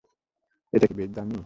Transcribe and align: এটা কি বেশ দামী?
এটা 0.73 0.85
কি 0.87 0.93
বেশ 0.93 1.09
দামী? 1.09 1.37